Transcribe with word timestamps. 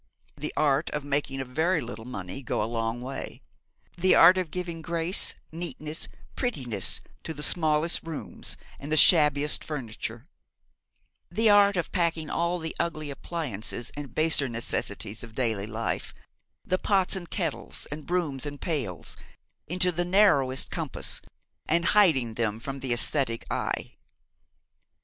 The 0.35 0.51
art 0.57 0.89
of 0.89 1.05
making 1.05 1.41
a 1.41 1.45
very 1.45 1.79
little 1.79 2.05
money 2.05 2.41
go 2.41 2.63
a 2.63 2.67
great 2.91 3.03
way; 3.03 3.43
the 3.95 4.15
art 4.15 4.35
of 4.35 4.49
giving 4.49 4.81
grace, 4.81 5.35
neatness, 5.51 6.07
prettiness 6.35 7.01
to 7.23 7.35
the 7.35 7.43
smallest 7.43 8.01
rooms 8.01 8.57
and 8.79 8.91
the 8.91 8.97
shabbiest 8.97 9.63
furniture; 9.63 10.27
the 11.29 11.51
art 11.51 11.77
of 11.77 11.91
packing 11.91 12.31
all 12.31 12.57
the 12.57 12.75
ugly 12.79 13.11
appliances 13.11 13.91
and 13.95 14.15
baser 14.15 14.49
necessities 14.49 15.23
of 15.23 15.35
daily 15.35 15.67
life, 15.67 16.15
the 16.65 16.79
pots 16.79 17.15
and 17.15 17.29
kettles 17.29 17.85
and 17.91 18.07
brooms 18.07 18.47
and 18.47 18.59
pails, 18.59 19.15
into 19.67 19.91
the 19.91 20.03
narrowest 20.03 20.71
compass, 20.71 21.21
and 21.67 21.85
hiding 21.93 22.33
them 22.33 22.59
from 22.59 22.79
the 22.79 22.91
æsthetic 22.91 23.43
eye. 23.51 23.91